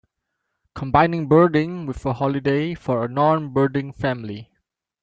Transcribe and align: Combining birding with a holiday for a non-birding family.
Combining 0.73 1.27
birding 1.27 1.85
with 1.85 2.03
a 2.07 2.13
holiday 2.13 2.73
for 2.73 3.05
a 3.05 3.07
non-birding 3.07 3.93
family. 3.93 4.49